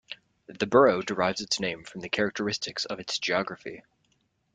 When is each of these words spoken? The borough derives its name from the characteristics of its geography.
The 0.47 0.65
borough 0.65 1.03
derives 1.03 1.41
its 1.41 1.59
name 1.59 1.83
from 1.83 2.01
the 2.01 2.09
characteristics 2.09 2.85
of 2.85 2.99
its 2.99 3.19
geography. 3.19 3.83